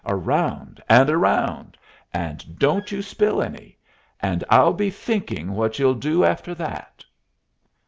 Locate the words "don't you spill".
2.57-3.39